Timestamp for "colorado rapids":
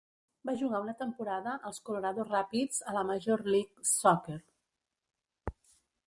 1.89-2.79